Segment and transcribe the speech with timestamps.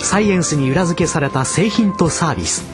[0.00, 2.64] サイエンスに裏付けされた製品とサービス。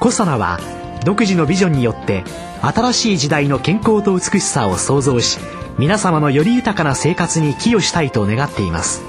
[0.00, 0.58] コサナは
[1.04, 2.24] 独自のビジョンによって
[2.62, 5.38] 新しい時代の健康と美しさを創造し
[5.78, 9.02] 皆様のより豊かな生活に寄与したいと願っています。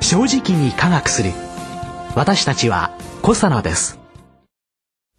[0.00, 1.30] 正直に科学する。
[2.14, 2.92] 私たちは
[3.22, 3.98] コサナです。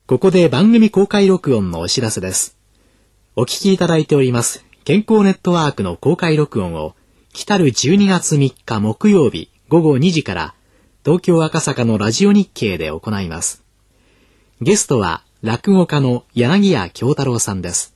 [0.06, 2.58] ここで番組公開録音のお知らせです。
[3.40, 6.96] お聞きいただいております健康ネットワークの公開録音を
[7.34, 10.56] 来る12月3日木曜日午後2時から
[11.08, 13.64] 東京赤坂のラジオ日経で行います。
[14.60, 17.96] ゲストは落語家の柳家京太郎さんです。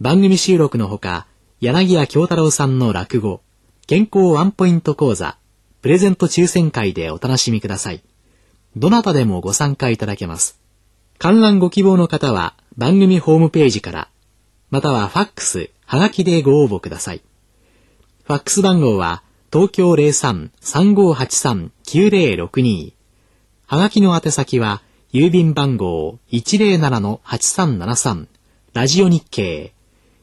[0.00, 1.26] 番組収録のほか
[1.60, 3.42] 柳家京太郎さんの落語
[3.86, 5.36] 健康ワンポイント講座
[5.82, 8.02] プレゼント抽選会でお楽しみください。
[8.74, 10.58] どなたでもご参加いただけます。
[11.18, 14.08] 観覧ご希望の方は番組ホームページから
[14.70, 17.20] またはファックス、はがきでご応募ください。
[18.24, 22.92] ファックス番号は東京03-3583-9062
[23.66, 28.26] はがきの宛先は郵便番号107-8373
[28.74, 29.72] ラジオ日経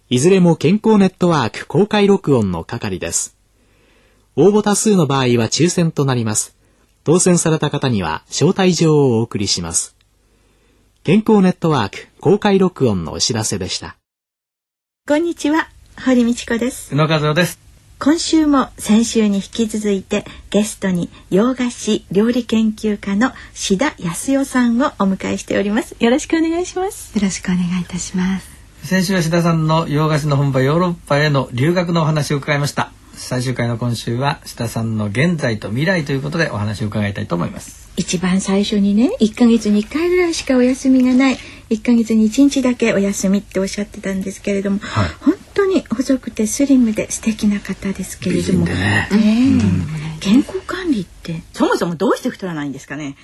[0.10, 3.36] いずれも健康ネットワーク公開録音の係です。
[4.36, 6.56] 応募多数の場合は抽選となります。
[7.04, 9.96] 当選された方には招待状をお送りします。
[11.04, 13.98] 健康ネットワーク公開録音のお知らせでした。
[15.08, 15.68] こんにちは、
[16.06, 16.94] 堀道子です。
[16.94, 17.65] 宇野和夫です。
[17.98, 25.96] 今週も先週に引き続いてゲストに洋菓子料理研究家の志田康代さんをお迎えしております。
[26.00, 27.18] よろしくお願いします。
[27.18, 32.92] よろしくお願いいたします先週は志田さんの洋菓子の本場ヨーロッパへの留学のお話を伺いました。
[33.18, 37.90] 最終回の今週は志田さんの現在と未来ということでお話を伺いたいと思います。
[37.98, 41.38] 一番最初にね1ヶ月に1回ぐらいしかお休みがない
[41.70, 49.08] 1ヶ月に1日だけお休みっておっしゃってたんですけれども、はい、本当に細くてスリムで素敵な方ですけれども、ね。
[49.12, 51.42] うん、健康管理って？
[51.54, 53.16] そもそもどうして太らないんですかね？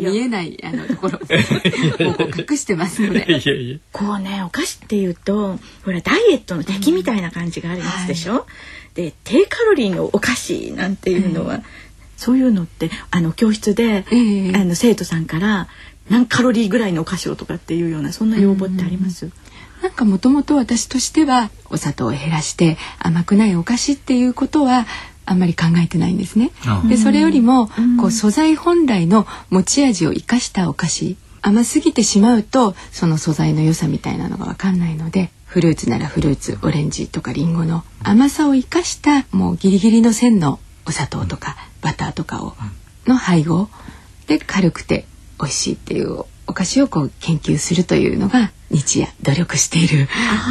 [0.00, 3.80] 見えないあのところもう隠してますので。
[3.92, 8.46] こうねお菓子っていうとほらダイエットの敵みたいな感じがありますでしょ、うんはい、
[8.94, 11.62] で低カロリーのお菓子なんていうのは、うん、
[12.16, 15.68] そういうのってあの教室で、えー、あの生徒さんから
[16.08, 19.30] 何カロリーぐらいのお菓子をとかっていうようなそんな要望ってあります、
[19.82, 24.86] なんかもともと私としてはお砂糖を減らして甘くないお菓子っていうことは
[25.26, 26.50] あんまり考えてないんですね。
[26.88, 27.68] でそれよりも
[28.00, 31.16] こう素材本来の持ち味を生かしたお菓子
[31.46, 42.54] 甘すぎてしまうとその素材の良さみたいなのが分かんないのでフルーツならフルーツオレンジとかリンゴの甘さを生かしたもうギリギリの線のお砂糖とかバターとかを
[43.06, 43.68] の配合
[44.26, 45.04] で軽くて
[45.38, 50.08] 美味しいっていうお菓子をこう研究するというのが日夜努力している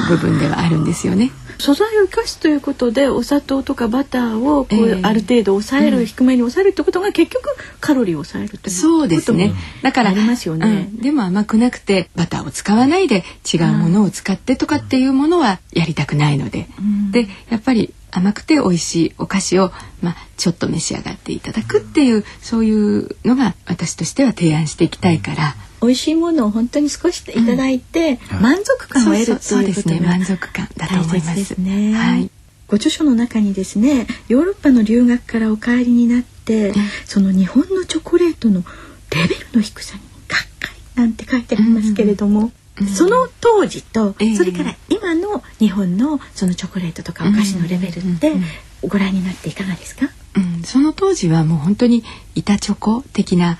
[0.09, 1.31] 部分ではあるんですよね。
[1.59, 9.53] 素材を生かすということでお砂糖とかバターをこう、えー、ある程度抑える、うん、低めに抑えるってことが結局カロリーを抑えるというそうですね。
[9.81, 19.71] だからありますよね、うん、でも甘くなくてバターを使わないで違うものを使ってとかっていうものはやりたくないので、うん、でやっぱり甘くて美味しいお菓子を、
[20.01, 25.55] まあ、ちょっと召し上がっていただくっていうそういうのが私としては提案していきたいから。
[25.83, 31.57] 美味しいものを本当に少しいただいて、うん、満足感を得るということが満足感だと思います。
[31.59, 32.29] ね、はい。
[32.67, 38.63] ご著書の中にですね、ヨーロッパの留学からお帰りになって、うん、その日本のチョコレートの
[39.11, 42.51] レベルの低さにがっかりなんて書いてありますけれども。
[42.81, 48.33] うん、その当時と、それから今の日本のそのチョコレートとかお菓子のレベルって
[48.81, 52.03] ご覧になっていかがですか、うん、その当時はもう本当に
[52.33, 53.59] 板チョコ的な、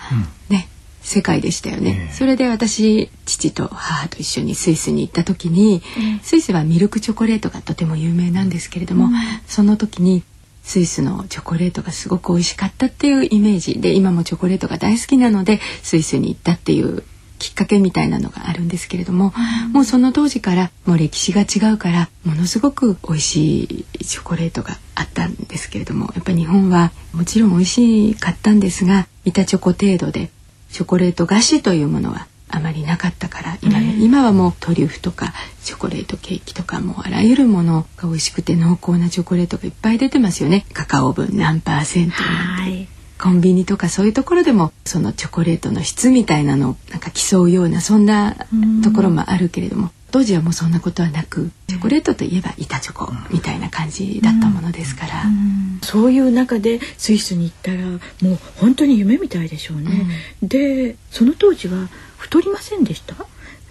[0.49, 0.67] ね
[1.03, 9.11] 世界でしたよね、えー、それで私父と母と一緒にスイスに行った時に、えー、スイスはミルクチョコレートがとても有名なんですけれども、うん、
[9.45, 10.23] その時に
[10.63, 17.03] スイスのチョコレートがすごく美味しかったっていうイメージで今もチョコレートが大好きなのでスイスに行ったっていう
[17.37, 19.33] きっかけみたいなのがあるんですけれども、
[19.65, 23.63] うん、もうその当時からもう歴史が違うからものすごく美味し
[23.99, 30.31] いチョコレートがあったんですけれどもやっぱ日本はもちろん美味しかったんですが板チョコ程度で
[30.73, 35.33] チョコレート菓子というものはあまりなかったから今,、今はもうトリュフとか
[35.63, 40.65] チョコレートケーキとかもあらゆるものが美味しくて濃厚なチョコレートがいっぱい出てますよね。
[40.73, 42.87] カカオ分何パーセントなんて。
[43.19, 44.09] コンビニとかそうい。
[44.09, 48.35] うところでもそのチョコレートの質みたいなのをなんか競うようなそんな
[48.83, 55.23] ところもあるけれども当時はもうそんなことはなくチョコレートといえば板チョコみたいな感じだったものですから、
[55.81, 57.79] そういう中でスイスに行ったら
[58.21, 60.05] もう本当に夢みたいでしょうね。
[60.43, 63.15] うん、でその当時は太りませんでした？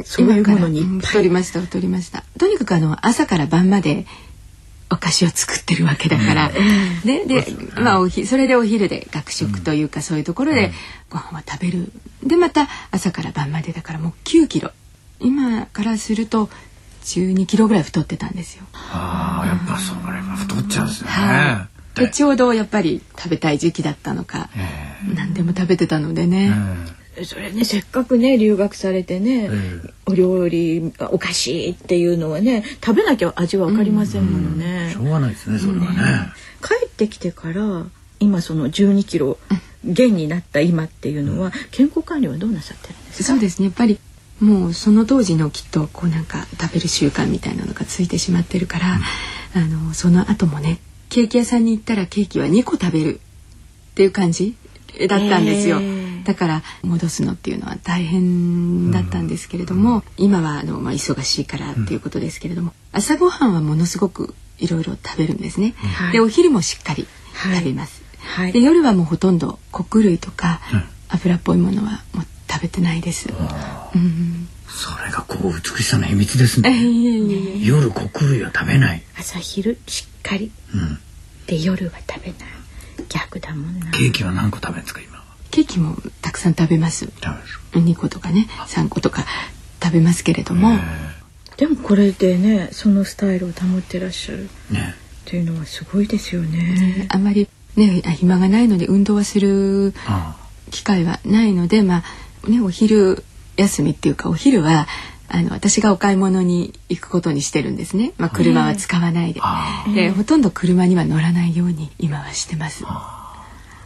[0.05, 0.83] そういうものに。
[1.01, 2.25] 太りました太りました。
[2.41, 4.05] とにかくあの朝から晩まで
[4.91, 7.47] お菓子を作ってるわけだから、うん、でで、
[7.81, 10.73] まあおひそれでお昼で学食というか、そういうところで
[11.09, 11.93] ご飯は食べる。
[12.25, 14.73] でまた朝から晩までだからもう9キロ
[15.23, 16.51] 今からすると
[17.05, 18.65] 12キロぐらい太ってたんですよ。
[18.73, 21.11] ああ、やっぱそれは太っちゃうんですね。
[21.11, 24.51] はい、でちょうどやっぱり食べたい時期だったのか、
[25.15, 26.53] 何でも食べてたのでね。
[27.25, 29.51] それねせっかくね留学されてね、
[30.07, 36.33] お料理お菓子っていうのはね食べなきゃ味は分かりませんものね、しょうがないですねそれはね、
[36.63, 37.85] 帰ってきてから
[38.19, 39.37] 今その12キロ
[39.85, 43.25] 減になった今っていうのは、健康管理はどうなさってるんですか？
[43.25, 43.67] そうですね。
[43.67, 43.99] やっぱり
[44.43, 48.99] もうその当時のきっとこうなんか食べる習慣みたいなのがついてしまってるから、
[49.55, 53.21] うん、あのその後もねケーキ屋さんに行ったらケーキは2個食べる
[53.93, 54.57] っていう感じ
[55.09, 55.79] だったんですよ。
[56.25, 65.75] だから戻すのっていうのは大変だったんですけれども、うん、今はあの、まあ、忙しいからっていうことですけれども、うん、朝ごはんはものすごくいろいろ食べるんですね。
[65.79, 68.03] はい、でお昼もしっかり食べます。
[68.19, 70.61] はい、で夜はもうほとんど穀類とか、
[71.09, 73.29] 油っぽいものはもう食べてないです。
[73.95, 76.73] うん、それがこう美しさの秘密ですね。
[77.65, 79.03] 夜穀類は食べない。
[79.19, 80.51] 朝昼しっかり。
[80.75, 80.99] うん、
[81.47, 82.37] で夜は食べない。
[83.09, 83.91] 逆だもんな。
[83.91, 85.25] ケーキは何個食べるんですか今は？
[85.51, 87.11] ケーキもたくさん食べます。
[87.75, 89.25] 二個とかね、三個とか
[89.83, 90.79] 食べますけれども。
[91.59, 94.49] でもこれでね、そのスタイルを保ってらっしゃる。
[94.71, 94.95] ね。
[95.23, 96.59] っていうのはすごいですよね。
[96.59, 99.95] ねあまりね暇がないので運動はする
[100.71, 102.03] 機会はないので、ま
[102.45, 103.25] あね、お昼
[103.57, 104.87] 休みっていうかお昼は
[105.29, 109.41] あの私がお買い物に行くことにしてるんですね、まあ、車は使わないで,、
[109.95, 112.85] でほとんど車には乗らないように今はしてます。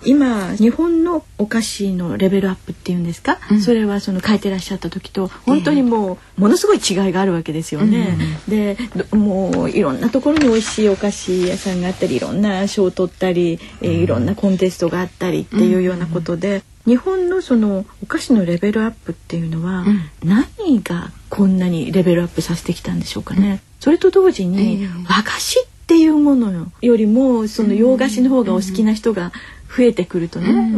[0.05, 8.17] 今日本のお菓子のレベルアップっていうんですか、うん、それはその書いてらっしゃった時と本当にもうものすごい違いがあるわけですよね。
[8.47, 8.77] で
[9.13, 19.85] もういろんなところに美味しいお菓子屋さんがあったりいろんな賞を取ったり、えー、いろんなコンテストがあったりっていうようなことで、日本のそのお菓子のレベルアップっていうのは、
[20.25, 23.61] 何がこんなにレベルアップさせてきたんでしょうかね。
[23.81, 29.33] それと同時に、和菓子っていうものよりもその洋菓子の方がお好きな人が
[29.77, 30.73] 増えてくるとね、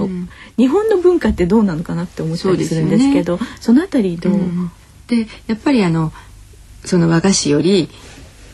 [0.56, 4.34] 日本の文化ってどうなのかなって思ったりするんですけどそ、ね,、のあたりどう、
[5.06, 6.12] でやっぱりあの
[6.84, 7.88] その和菓子より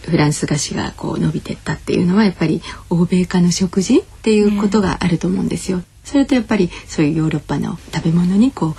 [0.02, 5.82] フランス菓子がこう伸びてったっていうのはやっぱり欧米化の食事っていうことがあると思うんですよ。
[6.04, 8.74] それとやっぱりそういうヨーロッパの食べ物にこう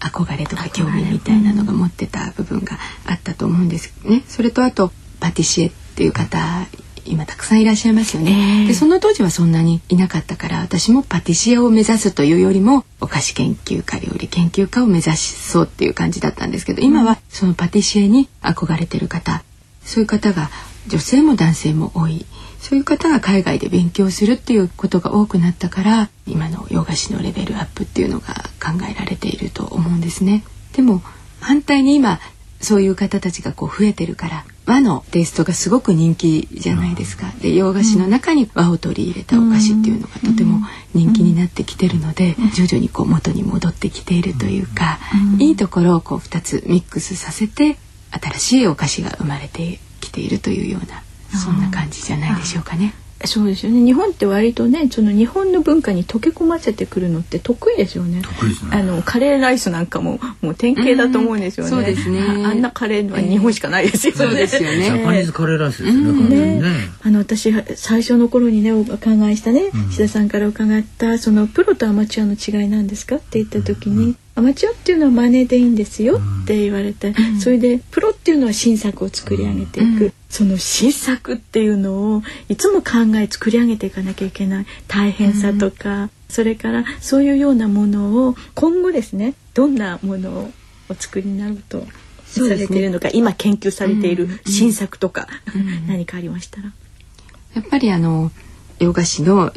[0.00, 4.22] 憧れとか興味みたいなのが持ってた部分があったと思うんですね。
[4.26, 6.38] それとあとパティシエっていう方
[7.06, 8.66] 今たくさんいらっしゃいますよね。
[8.66, 19.42] でその当時はそんなにいなかったから私もパティシエを目指すというよりもお菓子研究家料理研究家を目指そうっていう感じだったんですけど今はそのパティシエに憧れてる方
[19.86, 20.50] そういう方が
[20.88, 22.26] 女性も男性も多い。
[22.60, 30.42] そういう方が海外で勉強するっていうことが多くなったから今の洋菓子のレベルアップっていうのが考えられていると思うんですね。
[30.74, 31.00] でも
[31.38, 32.18] 反対に今
[32.60, 37.30] そういう方たちがこう増えてるから和のテイストがすごく人気じゃないですか。
[37.40, 40.60] で洋菓子の中に和を取り入れたお菓子っていうのがとても
[40.92, 44.98] 人気になってきてるので徐々にこう元に戻ってきているというか
[45.38, 47.78] いいところをこう2つミックスさせて
[48.18, 51.02] 新しいお菓子が生まれてきているというような
[51.38, 52.94] そんな感じじゃないでしょうかね。
[53.24, 53.82] そうですよね。
[53.82, 58.20] 日本って割とね、その日本の文化に溶け込ませてくるのって得意ですよね。
[58.22, 58.70] 得意ですね。
[58.72, 61.70] あのカレーライスなんかももう典型だと思うんですよね。
[61.70, 62.20] そうですね。
[62.44, 64.18] あんなカレーは日本しかないですよね。
[64.18, 64.84] そうですよね。
[64.84, 66.60] ジャパニーズカレーライスですね。
[66.60, 66.62] ね
[67.02, 74.16] あの私最初の頃にねお伺いしたね、志田さんから伺ったそのプロとアマチュアの違いなんですかって言った時に。
[74.36, 90.50] アマチュアっていうのは真似でいいんですよって言われて、うん、それでプロっていうのは新作を作り上げていく、うん、その新作っていうのをいつも考え作り上げていかなきゃいけない大変さとか、うん、それからそういうようなものを今後ですねどんなものを
[90.90, 91.86] お作りになると
[92.26, 95.28] されているのか、ね、今研究されている新作とか、
[95.88, 96.72] 何かありましたら。
[97.54, 98.30] やっぱりあの
[98.78, 99.50] 洋菓子の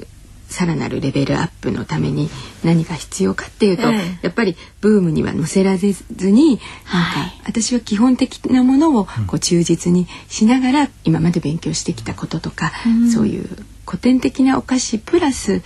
[0.50, 2.30] さらなるレベルアップのために
[2.64, 6.60] 何が必要かっていうと、ええ、やっぱりブームには乗せられずになんか、
[6.92, 13.48] はい、私は基本的なものをこう忠実にしながら今まで勉強してきたこととか、うん、そういう
[13.86, 15.62] 古典的なお菓子プラス、うん、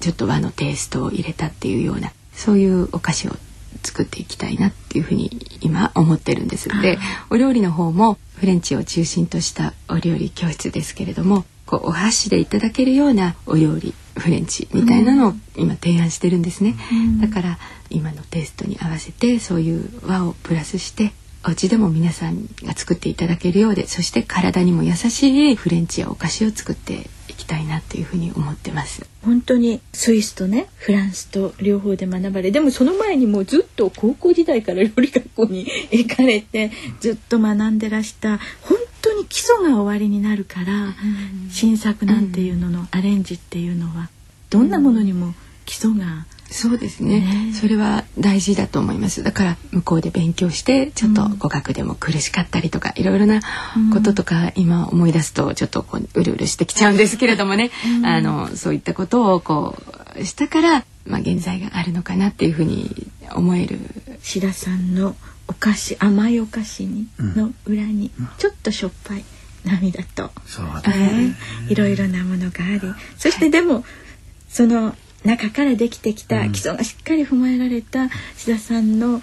[0.00, 3.32] ちょっと和のテイストを入れたっていうようなそういうお菓子を
[3.82, 6.68] 作っていきたいなっていうふうに今思ってるんです。
[6.82, 6.98] で
[7.30, 17.58] お料理の方もフレンチを中心としたお料理教室ですけれどもこうお箸でいただけるようなお料理フレンチみたいなのを今提案してるんですね、うん、だから
[17.90, 21.12] 今のテイストに合わせてそういう和をプラスして
[21.46, 29.06] お家でも皆さんが作っていただけるようでそして体にも優しいフレンチやお菓子を作っていきたいなというふうに思ってます。
[29.22, 36.70] 本当にスイスとねフランスと両方で学ばれでもその前にもずっと高校時代から料理学校に行かれて
[37.00, 38.77] ずっと学んでらした本
[39.28, 40.94] 基礎が終わりになるから、
[41.50, 44.08] 新作なんていうののアレンジっていうのは
[44.50, 45.34] どんなものにも
[45.66, 49.22] 基礎がそうですね、ね、それは大事だと思います。
[49.22, 53.40] だから向こうで勉強してちょっと語学でも苦しかったりとか、うん、いろいろな
[53.92, 59.76] こととか、今思い出すとちょっとこううるうるしてきちゃうんですけれどもね、うん、あのそういったことをこ
[60.18, 63.78] うしたから、まあ、現在があるのかなっていうふうに思える。
[64.22, 65.14] 志田さんのお
[65.58, 69.24] 菓子甘いお菓子に、の裏にちょっとしょっぱい
[69.64, 70.30] 涙と、
[70.86, 71.36] ね、
[71.68, 72.80] いろいろなものがあり。
[73.16, 73.84] そしてでも、
[74.48, 79.20] その中からできてきた基礎がしっかり踏まえられた志田さんの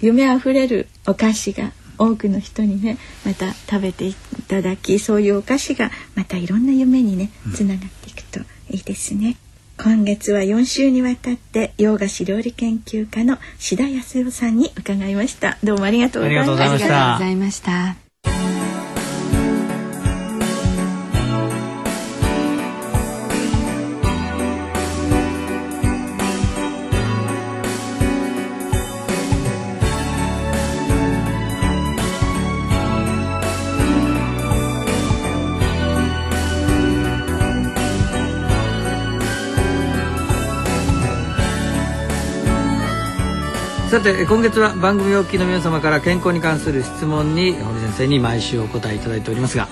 [0.00, 4.14] 夢あふれるお菓子が多くの人にねまた食べてい
[4.48, 8.40] ただきそういうお菓子がまたいろんな夢にねつながっていくと
[8.70, 9.36] いいですね。
[9.78, 15.58] 今月は4週にわたって洋菓子料理研究家の志田康代さんに伺いました。
[15.62, 16.62] どうもありがとうございました。
[16.64, 18.05] ありがとうございました。
[43.90, 49.68] さて今月は番組お聞きの皆様から健康に関する質問に堀先生に毎週お答えいただいておりますが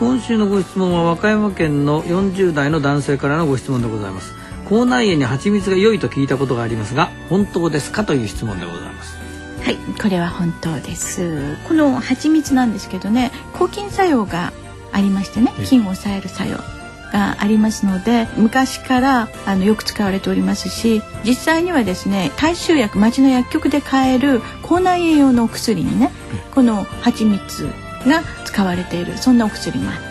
[0.00, 4.34] 今週のご質問は和歌山県の40代の男性からのご質問でございます。
[4.68, 9.16] 口内炎に蜂蜜が良いと聞いたことがありますが本当ですかという質問でございます。
[9.62, 11.56] はいこれは本当です。
[11.68, 14.52] この蜂蜜なんですけどね抗菌作用が
[14.90, 16.81] ありましてね菌を抑える作用
[17.12, 26.10] がありますので昔からあのよく使われておりますし実際にはですね大衆薬町の薬局で買える口内炎用のお薬にね
[26.54, 27.66] この蜂蜜
[28.06, 30.02] が使われているそんなお薬もあって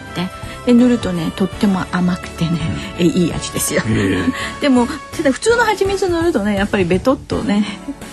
[0.66, 2.60] で塗るとねとっても甘くてね、
[3.00, 3.82] えいい味ですよ。
[4.62, 4.86] でも
[5.18, 7.66] ただ普通の蜂蜜塗るとねやっぱりベトっとね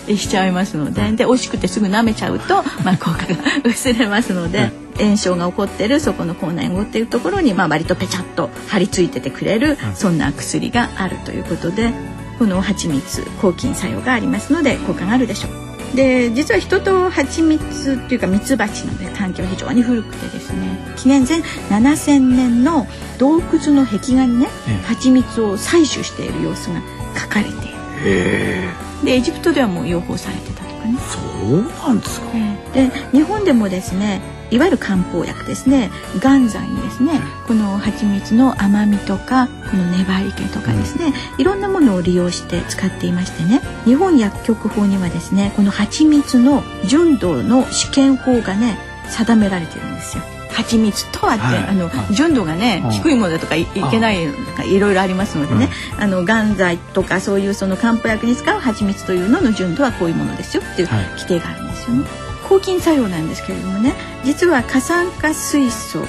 [0.08, 4.87] しちゃいますのでで美味しくてすぐ舐めちゃうと、まあ、効果が薄れますので。
[4.98, 11.92] 炎症が起こってるそこの口内炎っていうところに、まあ、割とペチャッと張り付いててくれる、そんな薬があるということで
[12.38, 15.68] この蜂蜜抗菌作用がありますので効果があるでしょう。
[15.96, 21.38] で実は人と蜂蜜っていうか蜜蜂の、ね、関係は非常に古くてですね紀元前
[21.70, 22.86] 7,000年の
[23.18, 24.48] 洞窟の壁画にね
[24.84, 26.82] 蜂蜜を採取している様子が
[27.18, 28.68] 書かれている。
[29.04, 30.98] でエジプトではもう養蜂されてたとかね。
[31.08, 32.26] そうなんですか。
[32.74, 35.90] で日本でもですねいわゆる漢方薬ですね。
[36.22, 43.60] 元剤にですねこの蜂蜜の甘みとかこの粘り気とかですねいろんなものを利用して使っていましてね。
[43.84, 48.78] 日本薬局法にはですねこの蜂蜜の純度の試験法がね
[49.10, 50.24] 定められてるんですよ。
[50.58, 62.27] 蜂蜜とはって、はい、あの、はい、純度がね、低いものだとかいけないとかいろいろありますのでね、あの元剤とかそういうその漢方薬に使う蜂蜜というのの純度はこういうものですよっていう規定があるんですよね。
[62.48, 66.00] 抗菌作用なんですけれどもね実は過酸化水素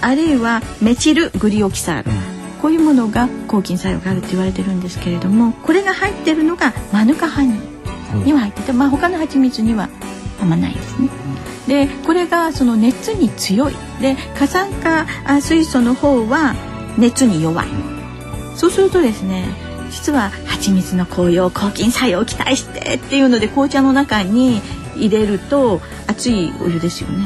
[0.00, 2.18] あるいはメチルグリオキサール、うん、
[2.62, 9.88] こういうものが抗菌作用があるって言われてるんですけれどもこれが入ってるのがマヌカハニーには入ってて、まあ、他の蜂蜜には
[10.40, 11.08] あんまないですね。
[11.66, 13.74] でこれがその熱に強い。
[14.00, 15.06] で過酸化
[15.42, 16.54] 水素の方は
[16.96, 17.68] 熱に弱い。
[18.54, 19.44] そうするとですね
[19.90, 24.60] 実は蜂蜜の紅葉抗菌作用を期待してっていうので紅茶の中に
[24.98, 27.24] 入れると熱いお湯ですよね。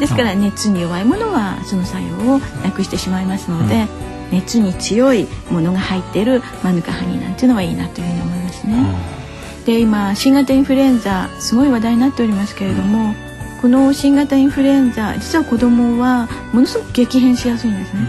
[0.00, 3.86] ですから熱に弱いものはその作用をなくしてしまいますので、
[4.30, 9.22] 熱に強いものが入っているマヌカハニーなんていうのはいいなというふうに思いますね。
[9.66, 13.14] で今新型インフルエンザすごい話題になっておりますけれども、
[13.62, 18.00] この新型インフルエンザ実は子どもはものすごく激変しやすいんですね。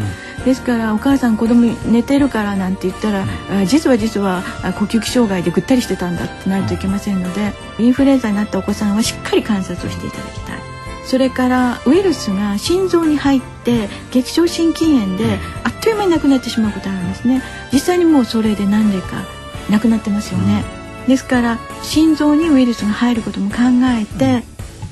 [0.43, 3.25] ですからお母さん子供寝てるからなんて言ったら、
[3.59, 4.41] うん、実は実は
[4.77, 10.59] 呼吸器障害でぐったりしてたんだってなるといけませんのでインフルエンザになったお子さんはしっかり観察をしていただきたい。
[11.05, 17.43] それからウイルスが心臓に入って激症心筋炎であっという間に亡くなってしまうことあるんですね。
[17.71, 19.23] 実際にもうそれで何例か
[19.69, 20.65] 亡くなってますよね、
[21.03, 24.43] うん、ですから心臓にウイルスが入ることも考えて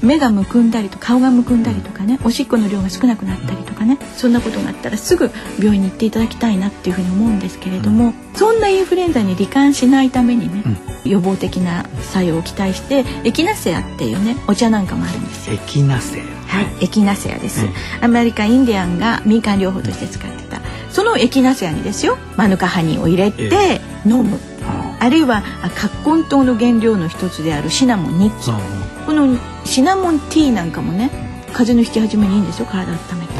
[0.01, 5.29] 目がむくんだりと顔がむくんだりとかねおしっこの量が少なくなったりとかねそんなことがあったらすぐ
[5.59, 10.63] 病院に行っていただきたいなっていうふうに思うんですけれども、そんなインフルエンザに罹患しないためにね、
[11.05, 15.55] 予防的な作用を期待してエキナセアっていうねお茶なんかもあるんですよ。
[15.55, 16.23] エキナセア。
[16.51, 17.65] はいエキナセアです、
[18.01, 20.61] アメリカインディアンが民間療法として使ってた。
[20.89, 24.37] そのエキナセアにですよマヌカハニーを入れて飲む、
[24.99, 25.43] あるいは
[25.75, 28.51] 葛根糖の原料の一つであるシナモンニッチ
[29.05, 31.09] このシナモンティーなんかもね
[31.53, 33.33] 風邪の引き始めにいいんですよ体温めて。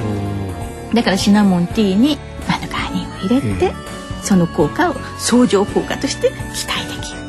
[0.94, 3.74] だからシナモンティーにマヌカハニーを入れて、
[4.22, 7.20] その効果を相乗効果として期待できる。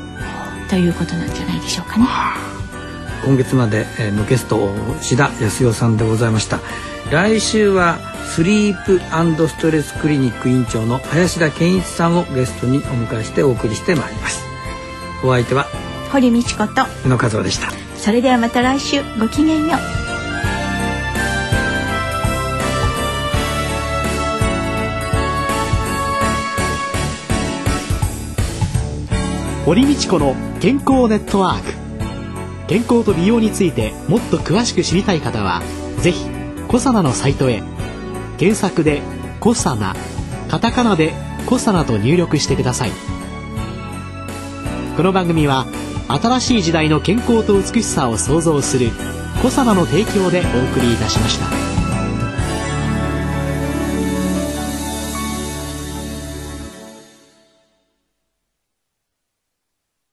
[0.68, 2.06] ということなんじゃないでしょうかね。
[3.24, 6.58] 今月までのゲスト志田康代さんでございました。
[7.10, 8.98] 来週はスリープ
[9.46, 14.42] ストレスクリニック院長の林田健一さんをゲストにお迎えしてお送りしてまいります。
[15.22, 15.66] お相手は
[16.10, 19.00] 堀道子と宇野和夫でしたそれではまた来週。
[19.20, 19.78] ごきげんよう。
[29.64, 31.74] 堀道子の健康ネットワーク。
[32.66, 35.62] 健康と美容についてもっと詳しく知りたい方は
[36.00, 36.26] 是非
[36.66, 37.62] コサナのサイトへ。
[38.36, 39.00] 検索で
[39.38, 39.94] 「コサナ」
[40.50, 41.14] カタカナで
[41.46, 42.90] 「コサナ」と入力してください。
[44.96, 45.66] この番組は
[46.18, 48.90] 「新しい時代の健康と美しさを創造する
[49.42, 51.71] 「小様の提供」でお送りいたしました。